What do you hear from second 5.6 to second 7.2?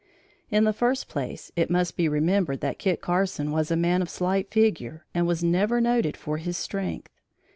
noted for his strength.